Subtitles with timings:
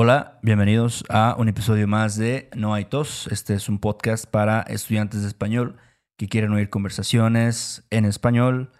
[0.00, 3.26] Hola, bienvenidos a un episodio más de No hay tos.
[3.32, 5.76] Este es un podcast para estudiantes de español
[6.16, 8.70] que quieren oír conversaciones en español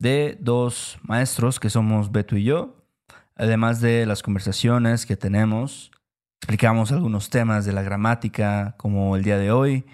[0.00, 2.88] de dos maestros que somos Beto y yo.
[3.36, 5.92] Además de las conversaciones que tenemos,
[6.40, 9.86] explicamos algunos temas de la gramática como el día de hoy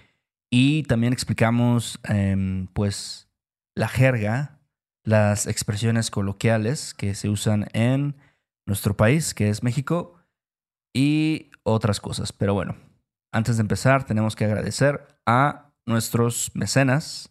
[0.50, 3.28] y también explicamos em, pues
[3.74, 4.60] la jerga,
[5.04, 8.16] las expresiones coloquiales que se usan en
[8.64, 10.16] nuestro país, que es México
[10.94, 12.32] y otras cosas.
[12.32, 12.76] Pero bueno,
[13.32, 17.30] antes de empezar tenemos que agradecer a nuestros mecenas.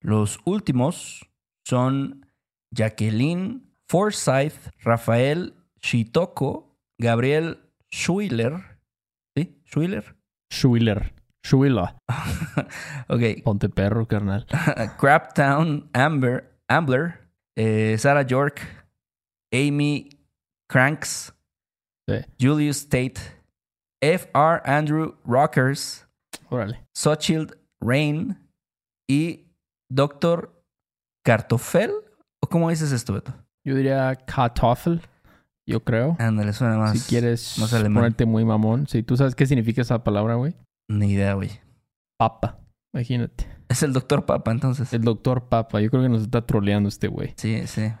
[0.00, 1.28] Los últimos
[1.66, 2.26] son
[2.70, 7.60] Jacqueline Forsyth, Rafael Shitoko, Gabriel
[7.92, 8.78] Schuyler.
[9.36, 9.60] ¿Sí?
[9.66, 10.16] ¿Schuyler?
[10.52, 11.14] Schuyler.
[11.44, 11.94] Schuyler.
[13.08, 13.42] ok.
[13.44, 14.46] Ponte perro, carnal.
[14.98, 18.60] Craptown Amber, Ambler, eh, Sarah York,
[19.52, 20.10] Amy
[20.68, 21.32] Cranks,
[22.40, 23.20] Julius Tate,
[24.00, 24.62] F.R.
[24.64, 26.06] Andrew Rockers,
[26.50, 26.84] Órale.
[26.94, 28.38] Sochild Rain
[29.08, 29.46] y
[29.90, 30.52] Dr.
[31.24, 31.92] Kartoffel.
[32.40, 33.34] ¿O cómo dices esto, Beto?
[33.64, 35.02] Yo diría Kartoffel,
[35.66, 36.16] yo creo.
[36.18, 36.98] Ándale, suena más.
[36.98, 38.86] si quieres más ponerte muy mamón.
[38.86, 40.54] Si tú sabes qué significa esa palabra, güey.
[40.88, 41.50] Ni idea, güey.
[42.18, 42.58] Papa.
[42.94, 43.46] Imagínate.
[43.68, 44.92] Es el doctor Papa, entonces.
[44.94, 45.80] El doctor Papa.
[45.80, 47.34] Yo creo que nos está troleando este güey.
[47.36, 47.92] Sí, sí.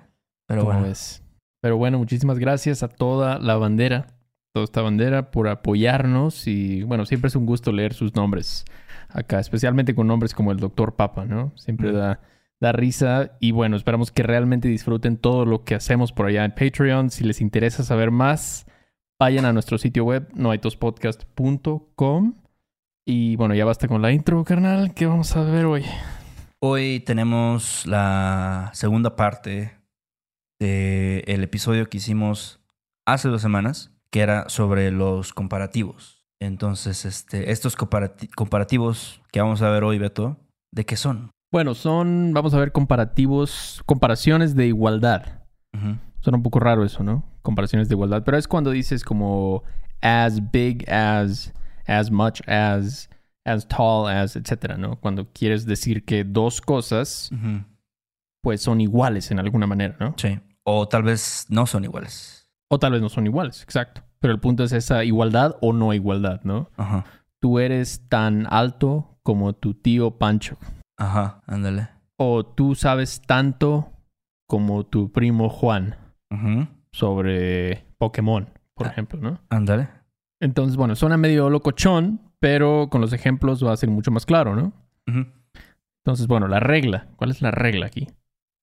[0.46, 0.88] Pero ¿Cómo bueno.
[0.88, 1.22] ves?
[1.60, 4.06] Pero bueno, muchísimas gracias a toda la bandera,
[4.52, 8.64] toda esta bandera por apoyarnos y bueno, siempre es un gusto leer sus nombres
[9.08, 11.52] acá, especialmente con nombres como el Doctor Papa, ¿no?
[11.56, 11.94] Siempre Mm.
[11.96, 12.20] da,
[12.60, 16.52] da risa y bueno, esperamos que realmente disfruten todo lo que hacemos por allá en
[16.52, 17.10] Patreon.
[17.10, 18.66] Si les interesa saber más,
[19.18, 22.34] vayan a nuestro sitio web noaitospodcast.com
[23.04, 24.94] y bueno, ya basta con la intro, carnal.
[24.94, 25.84] ¿Qué vamos a ver hoy?
[26.60, 29.77] Hoy tenemos la segunda parte
[30.58, 32.60] del episodio que hicimos
[33.06, 36.24] hace dos semanas, que era sobre los comparativos.
[36.40, 40.36] Entonces, este, estos comparati- comparativos que vamos a ver hoy, Beto,
[40.72, 41.30] ¿de qué son?
[41.50, 45.44] Bueno, son, vamos a ver comparativos, comparaciones de igualdad.
[45.74, 45.96] Ujú.
[46.20, 47.24] Suena un poco raro eso, ¿no?
[47.42, 48.22] Comparaciones de igualdad.
[48.24, 49.62] Pero es cuando dices como
[50.00, 51.52] as big as,
[51.86, 53.08] as much as,
[53.44, 54.96] as tall as, etcétera, ¿no?
[55.00, 57.30] Cuando quieres decir que dos cosas,
[58.42, 60.14] pues son iguales en alguna manera, ¿no?
[60.18, 60.38] Sí.
[60.70, 62.46] O tal vez no son iguales.
[62.68, 64.02] O tal vez no son iguales, exacto.
[64.20, 66.68] Pero el punto es esa igualdad o no igualdad, ¿no?
[66.76, 67.06] Ajá.
[67.40, 70.58] Tú eres tan alto como tu tío Pancho.
[70.98, 71.88] Ajá, ándale.
[72.16, 73.92] O tú sabes tanto
[74.46, 75.96] como tu primo Juan
[76.30, 76.66] Ujú.
[76.92, 78.90] sobre Pokémon, por Ah.
[78.90, 79.40] ejemplo, ¿no?
[79.48, 79.88] Ándale.
[80.40, 84.54] Entonces, bueno, suena medio locochón, pero con los ejemplos va a ser mucho más claro,
[84.54, 84.72] ¿no?
[85.06, 85.26] Ujú.
[86.04, 87.06] Entonces, bueno, la regla.
[87.16, 88.08] ¿Cuál es la regla aquí?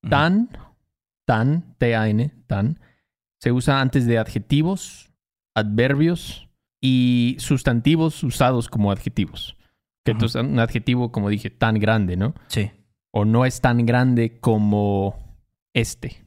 [0.08, 0.50] Tan,
[1.26, 2.80] tan, T-A-N, tan,
[3.40, 5.12] se usa antes de adjetivos,
[5.54, 6.48] adverbios
[6.80, 9.56] y sustantivos usados como adjetivos.
[10.04, 12.34] Que entonces, un adjetivo, como dije, tan grande, ¿no?
[12.46, 12.70] Sí.
[13.12, 15.16] O no es tan grande como
[15.74, 16.24] este.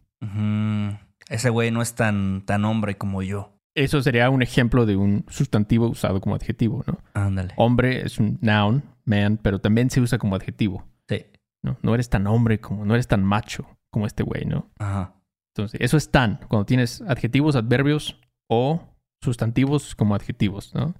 [1.29, 3.53] Ese güey no es tan, tan hombre como yo.
[3.75, 6.99] Eso sería un ejemplo de un sustantivo usado como adjetivo, ¿no?
[7.13, 7.53] Ándale.
[7.55, 10.85] Hombre es un noun, man, pero también se usa como adjetivo.
[11.07, 11.25] Sí.
[11.63, 11.77] ¿no?
[11.81, 14.69] No eres tan hombre como, no eres tan macho como este güey, ¿no?
[14.79, 15.16] Ajá.
[15.55, 18.19] Entonces, eso es tan, cuando tienes adjetivos, adverbios
[18.50, 18.81] o
[19.22, 20.95] sustantivos como adjetivos, ¿no?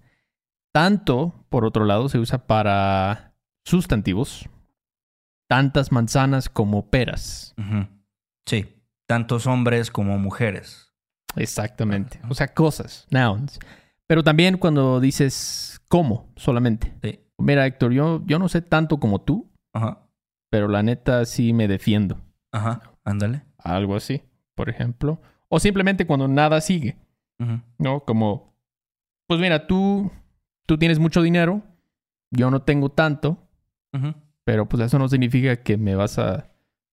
[0.74, 3.34] Tanto, por otro lado, se usa para
[3.66, 4.48] sustantivos,
[5.50, 7.56] tantas manzanas como peras.
[8.46, 8.68] Sí.
[9.08, 10.94] Tantos hombres como mujeres.
[11.36, 12.20] Exactamente.
[12.30, 13.60] O sea, cosas, nouns.
[14.08, 16.94] Pero también cuando dices cómo solamente.
[17.04, 17.20] Sí.
[17.38, 20.08] Mira, Héctor, yo, yo no sé tanto como tú, Ajá.
[20.52, 22.20] pero la neta sí me defiendo.
[22.52, 22.82] Ajá.
[23.04, 23.44] Ándale.
[23.58, 24.22] Algo así,
[24.56, 25.22] por ejemplo.
[25.48, 26.98] O simplemente cuando nada sigue.
[27.78, 28.02] ¿no?
[28.02, 28.54] Como,
[29.28, 30.12] pues mira, tú,
[30.66, 31.62] tú tienes mucho dinero,
[32.32, 33.38] yo no tengo tanto,
[34.44, 36.50] pero pues eso no significa que me vas a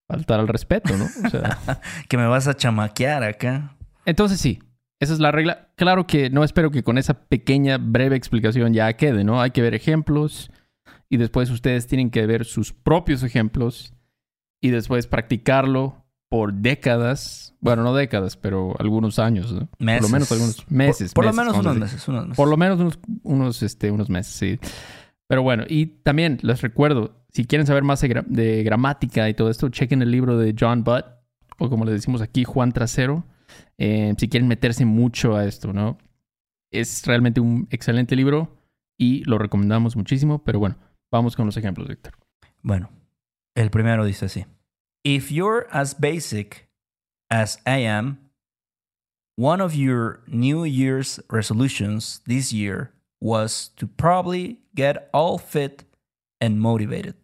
[0.08, 1.04] faltar al respeto, ¿no?
[1.26, 1.58] O sea,
[2.08, 3.76] Que me vas a chamaquear acá.
[4.04, 4.60] entonces sí,
[5.00, 5.68] esa es la regla.
[5.74, 9.42] Claro que no espero que con esa pequeña, breve explicación ya quede, ¿no?
[9.42, 10.52] Hay que ver ejemplos
[11.08, 13.92] y después ustedes tienen que ver sus propios ejemplos
[14.66, 17.54] y después practicarlo por décadas.
[17.60, 19.68] Bueno, no décadas, pero algunos años, ¿no?
[19.78, 20.00] Meses.
[20.02, 21.12] Por lo menos algunos meses.
[21.14, 22.36] Por, por meses, lo menos unos meses, unos meses.
[22.36, 24.58] Por lo menos unos, unos, este, unos meses, sí.
[25.28, 29.34] Pero bueno, y también les recuerdo, si quieren saber más de, gra- de gramática y
[29.34, 31.04] todo esto, chequen el libro de John Butt,
[31.58, 33.24] o como le decimos aquí, Juan Trasero,
[33.78, 35.98] eh, si quieren meterse mucho a esto, ¿no?
[36.72, 38.56] Es realmente un excelente libro
[38.98, 40.76] y lo recomendamos muchísimo, pero bueno,
[41.10, 42.14] vamos con los ejemplos, Víctor.
[42.62, 42.90] Bueno,
[43.54, 44.44] el primero dice así.
[45.06, 46.66] If you're as basic
[47.30, 48.18] as I am,
[49.36, 55.84] one of your New Year's resolutions this year was to probably get all fit
[56.40, 57.14] and motivated.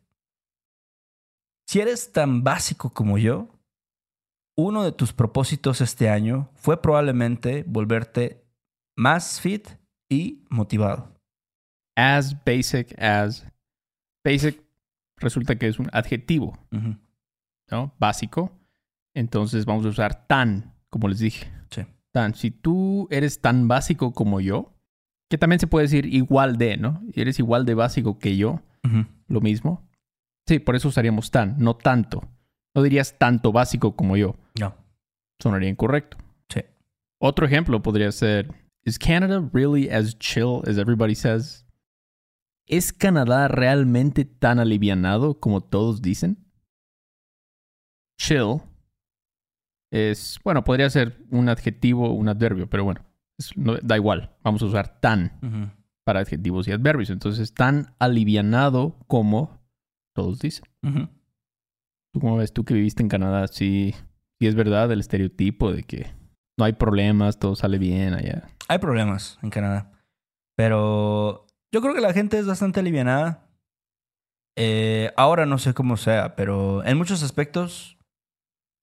[1.66, 3.48] Si eres tan básico como yo,
[4.56, 8.44] uno de tus propósitos este año fue probablemente volverte
[8.96, 9.66] más fit
[10.08, 11.08] y motivado.
[11.96, 13.44] As basic as.
[14.24, 14.62] Basic
[15.16, 16.56] resulta que es un adjetivo.
[17.70, 17.94] ¿No?
[17.98, 18.52] Básico.
[19.14, 21.50] Entonces vamos a usar tan, como les dije.
[21.70, 21.82] Sí.
[22.12, 22.34] Tan.
[22.34, 24.74] Si tú eres tan básico como yo,
[25.30, 27.02] que también se puede decir igual de, ¿no?
[27.12, 28.60] Y eres igual de básico que yo,
[29.28, 29.88] lo mismo.
[30.46, 32.28] Sí, por eso usaríamos tan, no tanto.
[32.74, 34.36] No dirías tanto básico como yo.
[34.58, 34.74] No.
[35.40, 36.18] Sonaría incorrecto.
[36.48, 36.60] Sí.
[37.18, 38.52] Otro ejemplo podría ser:
[38.84, 41.64] ¿Is Canada really as chill as everybody says?
[42.66, 46.44] ¿Es Canadá realmente tan alivianado como todos dicen?
[48.18, 48.60] Chill
[49.90, 53.04] es, bueno, podría ser un adjetivo o un adverbio, pero bueno,
[53.38, 54.30] es- no- da igual.
[54.42, 55.74] Vamos a usar tan
[56.04, 57.10] para adjetivos y adverbios.
[57.10, 59.60] Entonces, tan alivianado como
[60.14, 60.64] todos dicen.
[62.14, 62.52] ¿Tú cómo ves?
[62.52, 63.94] Tú que viviste en Canadá, sí,
[64.40, 66.10] sí es verdad el estereotipo de que
[66.58, 68.48] no hay problemas, todo sale bien allá.
[68.68, 69.92] Hay problemas en Canadá.
[70.56, 73.48] Pero yo creo que la gente es bastante alivianada.
[74.58, 77.96] Eh, ahora no sé cómo sea, pero en muchos aspectos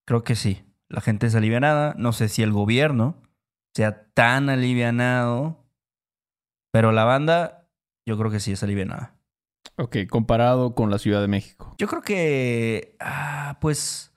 [0.09, 0.63] creo que sí.
[0.89, 1.94] La gente es alivianada.
[1.95, 3.21] No sé si el gobierno
[3.75, 5.63] sea tan alivianado.
[6.73, 7.69] Pero la banda,
[8.07, 9.15] yo creo que sí es alivianada.
[9.77, 11.75] Ok, comparado con la Ciudad de México.
[11.77, 14.11] Yo creo que, ah, pues,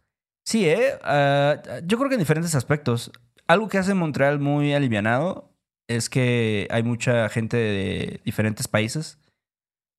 [0.46, 0.98] sí, ¿eh?
[1.02, 3.12] Ah, yo creo que en diferentes aspectos.
[3.46, 5.52] Algo que hace Montreal muy alivianado
[5.88, 9.18] es que hay mucha gente de diferentes países.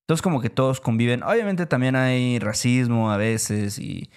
[0.02, 1.22] Entonces como que todos conviven.
[1.22, 4.10] Obviamente también hay racismo a veces y,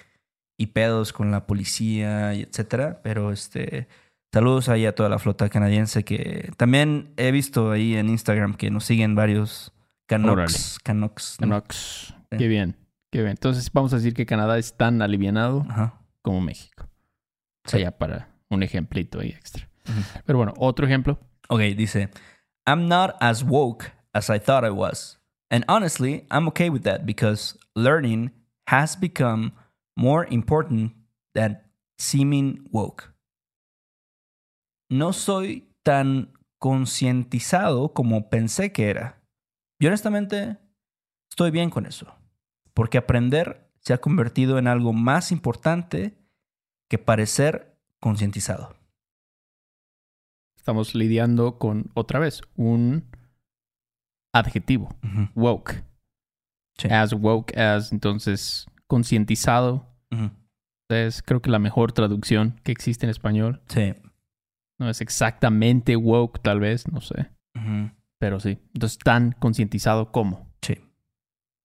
[0.57, 3.01] y pedos con la policía y etcétera.
[3.03, 3.87] Pero este,
[4.33, 8.69] saludos ahí a toda la flota canadiense que también he visto ahí en Instagram que
[8.71, 9.71] nos siguen varios
[10.07, 10.79] Canucks.
[10.83, 11.37] Canucks.
[11.39, 11.47] ¿no?
[11.47, 12.13] Canucks.
[12.31, 12.37] Sí.
[12.37, 12.75] Qué bien,
[13.11, 13.31] qué bien.
[13.31, 16.01] Entonces vamos a decir que Canadá es tan alivianado Ajá.
[16.21, 16.83] como México.
[17.65, 17.77] O Sí.
[17.77, 19.67] sea, ya para un ejemplito ahí extra.
[20.25, 21.19] Pero bueno, otro ejemplo.
[21.49, 22.09] Ok, dice,
[22.65, 25.19] I'm not as woke as I thought I was.
[25.49, 28.31] And honestly, I'm okay with that because learning
[28.67, 29.53] has become
[29.97, 30.93] more important
[31.33, 31.61] than
[31.97, 33.13] seeming woke.
[34.89, 39.21] No soy tan concientizado como pensé que era.
[39.79, 40.57] Y honestamente,
[41.29, 42.15] estoy bien con eso.
[42.73, 46.17] Porque aprender se ha convertido en algo más importante
[46.89, 48.75] que parecer concientizado.
[50.57, 53.09] Estamos lidiando con, otra vez, un
[54.33, 54.89] adjetivo.
[55.33, 55.83] Woke.
[56.77, 56.89] Sí.
[56.89, 59.85] As woke as, entonces, concientizado.
[60.89, 63.61] Es creo que la mejor traducción que existe en español.
[63.67, 63.93] Sí.
[64.79, 67.29] No es exactamente woke, tal vez, no sé.
[68.19, 68.59] Pero sí.
[68.73, 70.47] Entonces, tan concientizado como.
[70.61, 70.75] Sí.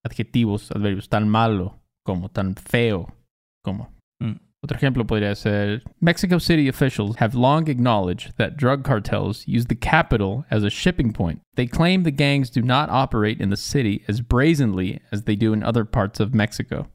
[0.04, 3.14] Adjetivos, adverbios, tan malo como, tan feo
[3.62, 3.94] como.
[4.20, 4.36] Mm.
[4.64, 9.74] Otro ejemplo podría ser Mexico City officials have long acknowledged that drug cartels use the
[9.74, 11.40] capital as a shipping point.
[11.56, 15.52] They claim the gangs do not operate in the city as brazenly as they do
[15.52, 16.86] in other parts of Mexico.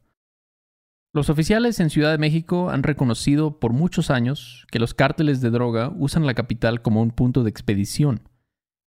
[1.14, 5.50] Los oficiales en Ciudad de México han reconocido por muchos años que los cárteles de
[5.50, 8.28] droga usan la capital como un punto de expedición,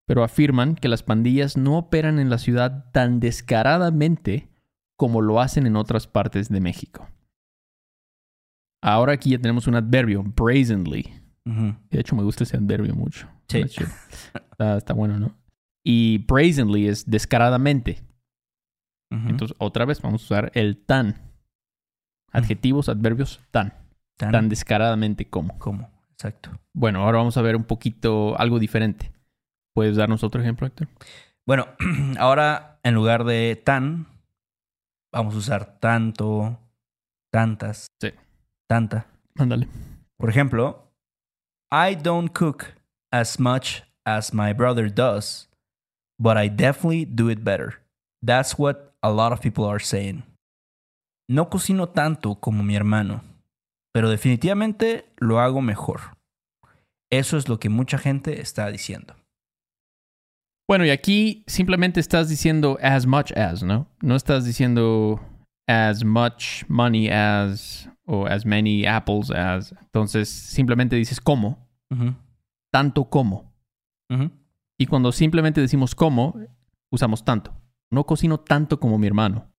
[0.06, 4.48] pero afirman que las pandillas no operan en la ciudad tan descaradamente
[4.96, 7.08] como lo hacen en otras partes de México.
[8.84, 11.12] Ahora aquí ya tenemos un adverbio, brazenly.
[11.44, 13.28] De hecho, me gusta ese adverbio mucho.
[13.48, 13.58] Sí.
[13.58, 14.76] Está.
[14.76, 15.36] Está, bueno, ¿no?
[15.84, 18.04] Y brazenly es descaradamente.
[19.10, 21.31] Entonces, otra vez vamos a usar el tan.
[22.32, 23.72] Adjetivos, adverbios, tan.
[24.16, 25.58] Tan- Tan descaradamente como.
[25.58, 25.90] ¿Cómo?
[26.12, 26.50] Exacto.
[26.72, 29.12] Bueno, ahora vamos a ver un poquito algo diferente.
[29.74, 30.88] ¿Puedes darnos otro ejemplo, Héctor?
[31.46, 31.66] Bueno,
[32.18, 34.06] ahora en lugar de tan,
[35.12, 36.58] vamos a usar tanto,
[37.32, 37.86] tantas.
[38.00, 38.10] Sí.
[38.68, 39.06] Tanta.
[39.38, 39.66] Ándale.
[40.18, 40.92] Por ejemplo,
[41.72, 42.66] I don't cook
[43.10, 45.48] as much as my brother does,
[46.18, 47.80] but I definitely do it better.
[48.24, 50.22] That's what a lot of people are saying.
[51.32, 53.22] No cocino tanto como mi hermano,
[53.94, 56.18] pero definitivamente lo hago mejor.
[57.10, 59.16] Eso es lo que mucha gente está diciendo.
[60.68, 63.88] Bueno, y aquí simplemente estás diciendo as much as, ¿no?
[64.02, 65.22] No estás diciendo
[65.66, 69.74] as much money as o as many apples as.
[69.80, 72.14] Entonces, simplemente dices como, Ujú,
[72.70, 73.50] tanto como.
[74.78, 76.38] Y cuando simplemente decimos como,
[76.90, 77.54] usamos tanto.
[77.90, 79.50] No cocino tanto como mi hermano.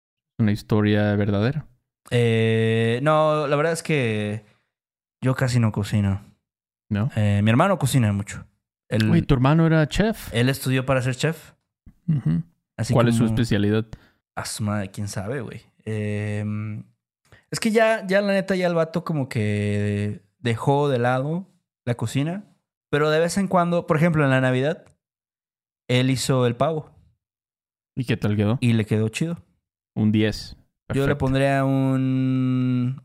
[0.44, 1.66] Una historia verdadera.
[2.12, 4.46] Eh, no, la verdad es que
[5.22, 6.22] yo casi no cocino.
[6.90, 7.10] ¿No?
[7.16, 8.46] Eh, mi hermano cocina mucho.
[8.90, 10.34] Él, Oye, tu hermano era chef.
[10.34, 11.54] él estudió para ser chef.
[12.76, 13.86] Así ¿Cuál es su especialidad?
[14.36, 15.62] A su madre, quién sabe, güey.
[15.86, 16.44] Eh,
[17.50, 21.48] es que ya, ya la neta, ya el vato como que dejó de lado
[21.86, 22.44] la cocina.
[22.90, 24.84] Pero de vez en cuando, por ejemplo, en la Navidad,
[25.88, 26.92] él hizo el pavo
[27.96, 28.58] ¿Y qué tal quedó?
[28.60, 29.42] y le quedó chido.
[29.96, 30.56] Un 10.
[30.94, 33.02] Yo le pondría un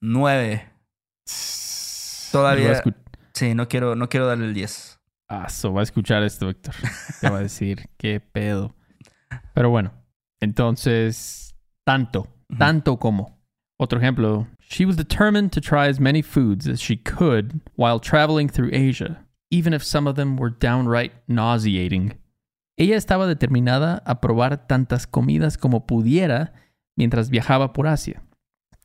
[0.00, 0.68] 9.
[2.32, 2.82] Todavía-
[3.34, 4.98] Sí, no quiero, no quiero darle el 10.
[5.28, 6.74] Ah, so, va a escuchar esto, Héctor.
[7.20, 8.74] Te va a decir, qué pedo.
[9.54, 9.92] Pero bueno,
[10.40, 12.28] entonces, tanto,
[12.58, 13.36] tanto como.
[13.78, 14.46] Otro ejemplo.
[14.70, 19.26] She was determined to try as many foods as she could while traveling through Asia,
[19.50, 22.14] even if some of them were downright nauseating.
[22.78, 26.52] Ella estaba determinada a probar tantas comidas como pudiera
[26.94, 28.22] mientras viajaba por Asia,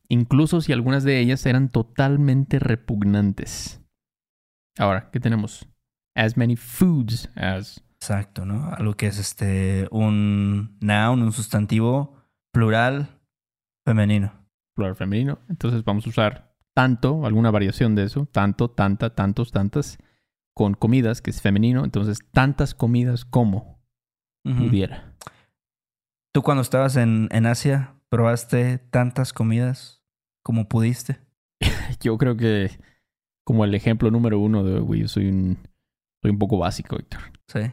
[0.08, 3.82] incluso si algunas de ellas eran totalmente repugnantes.
[4.78, 5.68] Ahora, ¿qué tenemos?
[6.14, 7.84] As many foods as.
[7.96, 8.72] Exacto, ¿no?
[8.74, 12.16] Algo que es este un noun, un sustantivo
[12.52, 13.20] plural
[13.84, 14.32] femenino.
[14.74, 15.38] plural femenino.
[15.48, 19.98] Entonces vamos a usar tanto, alguna variación de eso, tanto, tanta, tantos, tantas,
[20.54, 21.84] con comidas, que es femenino.
[21.84, 23.81] Entonces, tantas comidas como
[24.44, 24.66] Ujú.
[24.68, 25.14] pudiera.
[26.34, 30.02] ¿Tú cuando estabas en, en Asia probaste tantas comidas
[30.42, 31.20] como pudiste?
[32.00, 32.70] Yo creo que
[33.44, 35.58] como el ejemplo número uno de, güey, yo soy un,
[36.22, 37.20] soy un poco básico, Héctor.
[37.48, 37.72] Sí.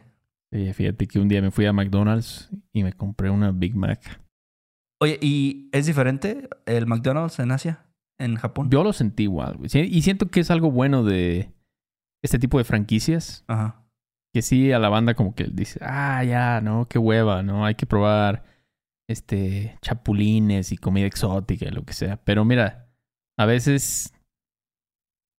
[0.74, 4.20] Fíjate que un día me fui a McDonald's y me compré una Big Mac.
[5.00, 7.86] Oye, ¿y es diferente el McDonald's en Asia?
[8.18, 8.68] ¿En Japón?
[8.68, 9.70] Yo lo sentí igual, güey.
[9.72, 11.52] Y siento que es algo bueno de
[12.22, 13.44] este tipo de franquicias.
[13.46, 13.86] Ajá.
[14.32, 17.64] Que sí a la banda como que dice, ah, ya, no, qué hueva, ¿no?
[17.64, 18.44] Hay que probar
[19.08, 22.16] este chapulines y comida exótica y lo que sea.
[22.24, 22.88] Pero mira,
[23.38, 24.14] a veces,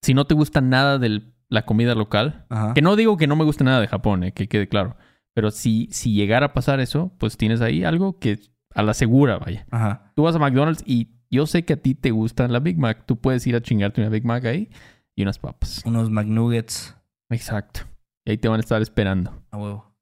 [0.03, 2.73] si no te gusta nada de la comida local, Ajá.
[2.73, 4.97] que no digo que no me guste nada de Japón, eh, que quede claro,
[5.33, 8.39] pero si, si llegara a pasar eso, pues tienes ahí algo que
[8.73, 9.65] a la segura, vaya.
[9.71, 10.11] Ajá.
[10.15, 13.05] Tú vas a McDonald's y yo sé que a ti te gusta la Big Mac,
[13.05, 14.69] tú puedes ir a chingarte una Big Mac ahí
[15.15, 15.81] y unas papas.
[15.85, 16.97] Unos McNuggets
[17.29, 17.81] Exacto.
[18.25, 19.43] Y ahí te van a estar esperando.
[19.51, 19.95] a huevo.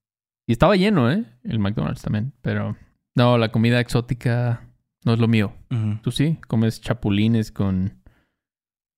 [0.48, 1.26] Y estaba lleno, ¿eh?
[1.44, 2.34] El McDonald's también.
[2.42, 2.76] Pero
[3.16, 4.68] no, la comida exótica
[5.06, 5.54] no es lo mío.
[6.02, 6.40] ¿Tú sí?
[6.48, 8.02] ¿Comes chapulines con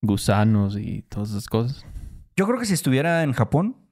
[0.02, 1.86] gusanos y todas esas cosas?
[2.36, 3.90] Yo creo que si estuviera en Japón,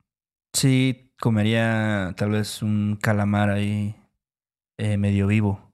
[0.54, 3.96] sí comería tal vez un calamar ahí
[4.78, 5.74] eh, medio vivo.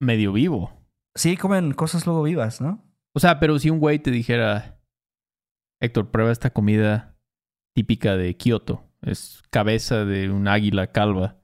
[0.00, 0.78] Medio vivo.
[1.14, 2.84] Sí, comen cosas luego vivas, ¿no?
[3.14, 4.80] O sea, pero si un güey te dijera,
[5.80, 7.11] Héctor, prueba esta comida
[7.74, 8.82] típica de Kioto.
[9.02, 11.36] Es cabeza de un águila calva,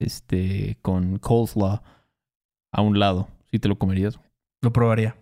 [0.00, 1.80] este, con coleslaw
[2.72, 3.28] a un lado.
[3.50, 4.18] ¿Sí te lo comerías?
[4.62, 5.16] Lo probaría.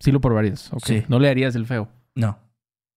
[0.00, 0.72] Sí lo probarías.
[0.72, 0.84] ok.
[0.84, 1.02] Sí.
[1.08, 1.88] No le harías el feo.
[2.14, 2.38] No.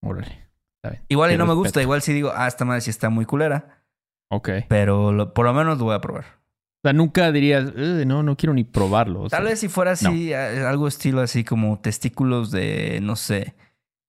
[0.02, 0.48] Órale.
[0.78, 1.04] Está bien.
[1.10, 1.82] Igual y no me gusta.
[1.82, 3.84] Igual sí digo, ah, esta madre sí está muy culera.
[4.30, 4.50] Ok.
[4.68, 6.26] Pero lo- por lo menos lo voy a probar.
[6.26, 9.22] O sea, nunca dirías, "Ugh, no, no quiero ni probarlo.
[9.24, 13.16] O Tal sea, vez si fuera así, eh, algo estilo así como testículos de, no
[13.16, 13.56] sé,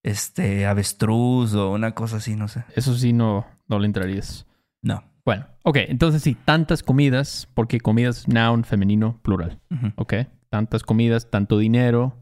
[0.03, 2.65] este, avestruz o una cosa así, no sé.
[2.75, 4.47] Eso sí no, no le entrarías.
[4.83, 5.03] No.
[5.25, 9.93] Bueno, ok, entonces sí, tantas comidas, porque comidas noun femenino plural, Ujú.
[9.97, 10.15] ok.
[10.49, 12.17] Tantas comidas, tanto dinero,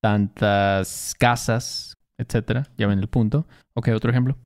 [0.00, 2.66] tantas casas, etcétera.
[2.78, 3.46] Ya ven el punto.
[3.74, 4.36] Ok, otro ejemplo.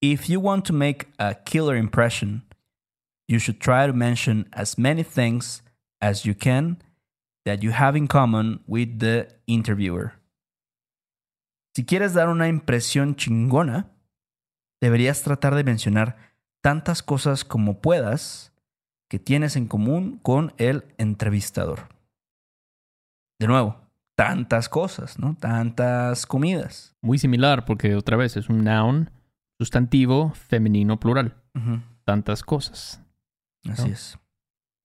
[0.00, 2.44] If you want to make a killer impression,
[3.26, 5.62] you should try to mention as many things
[6.00, 6.78] as you can
[7.44, 10.12] that you have in common with the interviewer.
[11.74, 13.90] Si quieres dar una impresión chingona,
[14.80, 16.16] deberías tratar de mencionar
[16.62, 18.52] tantas cosas como puedas
[19.10, 21.88] que tienes en común con el entrevistador.
[23.40, 23.80] De nuevo,
[24.16, 25.36] tantas cosas, ¿no?
[25.36, 26.94] Tantas comidas.
[27.02, 29.10] Muy similar, porque otra vez es un noun,
[29.58, 31.42] sustantivo, femenino plural.
[32.04, 33.02] Tantas cosas.
[33.68, 34.18] Así es.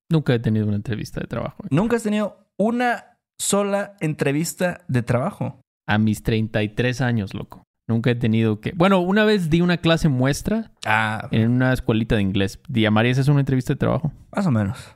[0.10, 1.64] Nunca he tenido una entrevista de trabajo.
[1.70, 5.62] Nunca has tenido una sola entrevista de trabajo.
[5.90, 7.64] A mis 33 años, loco.
[7.88, 8.72] Nunca he tenido que...
[8.76, 12.60] Bueno, una vez di una clase muestra Ah, en una escuelita de inglés.
[12.70, 14.14] ¿Llamarías eso una entrevista de trabajo?
[14.32, 14.96] más o menos.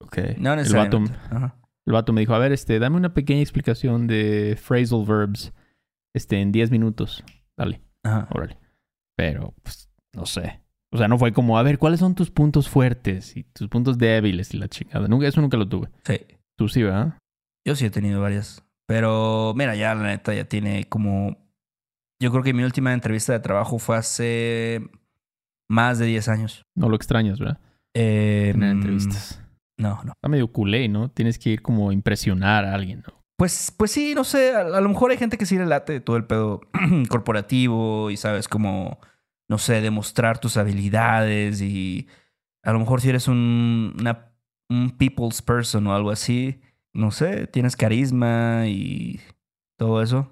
[0.00, 0.18] Ok.
[0.38, 1.02] No el, vato.
[1.30, 1.56] Ajá.
[1.86, 5.52] el vato me dijo, a ver, este, dame una pequeña explicación de phrasal verbs
[6.14, 7.22] este, en 10 minutos.
[7.58, 8.26] Dale, Ajá.
[8.30, 8.56] órale.
[9.16, 10.62] Pero, pues, no sé.
[10.92, 13.98] O sea, no fue como, a ver, ¿cuáles son tus puntos fuertes y tus puntos
[13.98, 15.08] débiles y la chingada?
[15.08, 15.88] Nunca, eso nunca lo tuve.
[16.04, 16.20] Sí.
[16.56, 17.18] Tú sí, ¿verdad?
[17.66, 18.63] Yo sí he tenido varias.
[18.86, 21.36] Pero mira, ya la neta ya tiene como...
[22.20, 24.82] Yo creo que mi última entrevista de trabajo fue hace
[25.68, 26.62] más de 10 años.
[26.74, 27.60] No lo extrañas, ¿verdad?
[27.94, 29.42] Eh, Tener entrevistas.
[29.76, 30.12] No, no.
[30.12, 31.10] Está medio culé, ¿no?
[31.10, 33.14] Tienes que ir como a impresionar a alguien, ¿no?
[33.36, 36.00] Pues, pues sí, no sé, a, a lo mejor hay gente que sí le late
[36.00, 36.60] todo el pedo
[37.08, 39.00] corporativo y sabes cómo,
[39.48, 42.06] no sé, demostrar tus habilidades y
[42.62, 44.32] a lo mejor si eres un, una,
[44.70, 46.60] un people's person o algo así,
[46.94, 49.20] no sé, tienes carisma y
[49.78, 50.30] todo eso.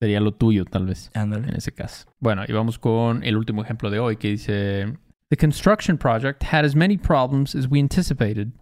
[0.00, 1.48] Sería lo tuyo, tal vez, Ándale.
[1.48, 2.08] en ese caso.
[2.20, 4.92] Bueno, y vamos con el último ejemplo de hoy que dice:
[5.30, 8.52] The construction project had as many problems as we anticipated,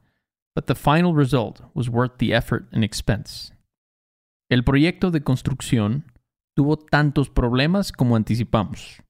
[0.54, 3.52] but the final result was worth the effort and expense.
[4.49, 6.04] El proyecto de construcción
[6.54, 9.02] tuvo tantos problemas como anticipamos,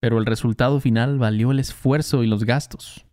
[0.00, 3.06] pero el resultado final valió el esfuerzo y los gastos.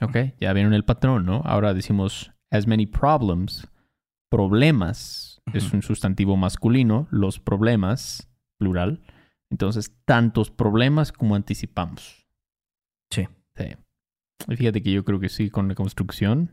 [0.00, 1.42] Ok, ya vieron el patrón, ¿no?
[1.44, 3.68] Ahora decimos as many problems,
[4.30, 9.02] problemas, es un sustantivo masculino, los problemas, plural.
[9.50, 12.26] Entonces, tantos problemas como anticipamos.
[13.12, 13.28] Sí.
[13.56, 13.76] Sí.
[14.48, 16.52] Y fíjate que yo creo que sí, con la construcción.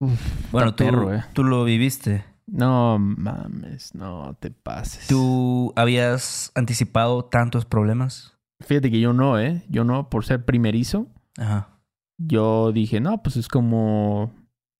[0.00, 1.24] Uf, Bueno, está tú, perro, eh.
[1.32, 2.24] tú lo viviste.
[2.46, 5.08] No mames, no te pases.
[5.08, 8.36] ¿Tú habías anticipado tantos problemas?
[8.60, 9.64] Fíjate que yo no, ¿eh?
[9.68, 11.08] Yo no, por ser primerizo,
[11.38, 11.80] Ajá.
[12.18, 14.32] yo dije, no, pues es como,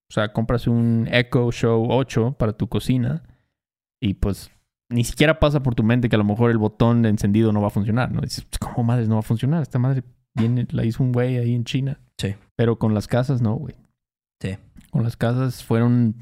[0.09, 3.23] o sea, compras un Echo Show 8 para tu cocina
[4.01, 4.51] y pues
[4.89, 7.61] ni siquiera pasa por tu mente que a lo mejor el botón de encendido no
[7.61, 8.21] va a funcionar, ¿no?
[8.21, 9.63] Dices, ¿cómo madres no va a funcionar?
[9.63, 12.01] Esta madre viene, la hizo un güey ahí en China.
[12.19, 12.35] Sí.
[12.55, 13.75] Pero con las casas no, güey.
[14.41, 14.57] Sí.
[14.91, 16.15] Con las casas fueron,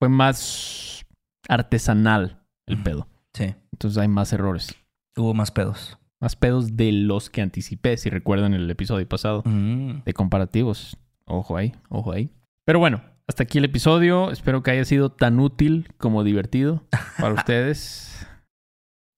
[0.00, 1.04] fue más
[1.48, 3.08] artesanal el pedo.
[3.34, 3.54] Sí.
[3.72, 4.74] Entonces hay más errores.
[5.16, 5.98] Hubo más pedos.
[6.20, 9.42] Más pedos de los que anticipé, si recuerdan el episodio pasado.
[9.44, 10.02] Mm.
[10.04, 10.96] de comparativos.
[11.26, 12.30] Ojo ahí, ojo ahí.
[12.64, 14.30] Pero bueno, hasta aquí el episodio.
[14.30, 16.84] Espero que haya sido tan útil como divertido
[17.20, 18.26] para ustedes.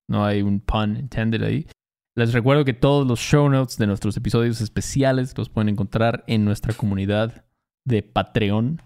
[0.08, 1.66] No hay un pun intended ahí.
[2.16, 6.44] Les recuerdo que todos los show notes de nuestros episodios especiales los pueden encontrar en
[6.44, 7.44] nuestra comunidad
[7.86, 8.82] de Patreon.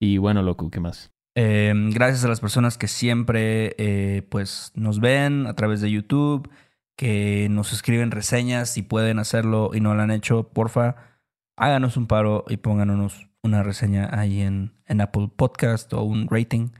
[0.00, 1.10] Y bueno, loco, ¿qué más?
[1.36, 6.48] Eh, gracias a las personas que siempre eh, pues nos ven a través de YouTube,
[6.96, 10.96] que nos escriben reseñas, si pueden hacerlo y no lo han hecho, porfa,
[11.56, 16.70] háganos un paro y pónganos una reseña ahí en, en Apple Podcast o un rating.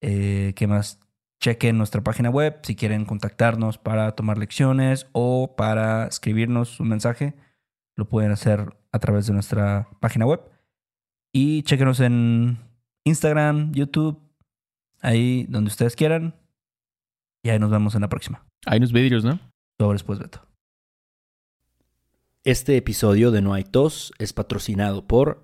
[0.00, 1.00] Eh, ¿Qué más?
[1.40, 7.34] Chequen nuestra página web si quieren contactarnos para tomar lecciones o para escribirnos un mensaje.
[7.96, 10.40] Lo pueden hacer a través de nuestra página web.
[11.32, 12.58] Y chequenos en
[13.04, 14.20] Instagram, YouTube,
[15.02, 16.34] ahí donde ustedes quieran.
[17.42, 18.46] Y ahí nos vemos en la próxima.
[18.66, 19.38] Hay unos vidrios, ¿no?
[19.78, 20.46] Sobres pues, Beto.
[22.44, 25.43] Este episodio de No hay tos es patrocinado por